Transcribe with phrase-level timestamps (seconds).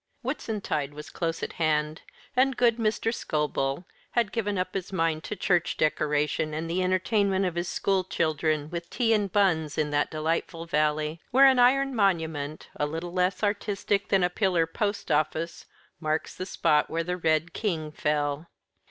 [0.23, 2.01] Whitsuntide was close at hand,
[2.35, 3.13] and good Mr.
[3.13, 8.03] Scobel had given up his mind to church decoration, and the entertainment of his school
[8.03, 13.13] children with tea and buns in that delightful valley, where an iron monument, a little
[13.13, 15.67] less artistic than a pillar post office
[15.99, 18.47] marks the spot where the Red King fell.